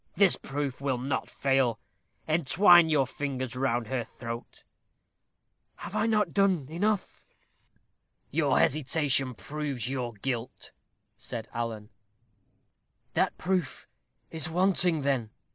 "This 0.15 0.35
proof 0.35 0.81
will 0.81 0.97
not 0.97 1.29
fail. 1.29 1.79
Entwine 2.27 2.89
your 2.89 3.05
fingers 3.05 3.55
round 3.55 3.85
her 3.89 4.03
throat." 4.03 4.63
"Have 5.75 5.95
I 5.95 6.07
not 6.07 6.33
done 6.33 6.65
enough?" 6.71 7.23
"Your 8.31 8.57
hesitation 8.57 9.35
proves 9.35 9.87
your 9.87 10.13
guilt," 10.13 10.71
said 11.17 11.47
Alan. 11.53 11.91
"That 13.13 13.37
proof 13.37 13.85
is 14.31 14.49
wanting, 14.49 15.01
then?" 15.01 15.29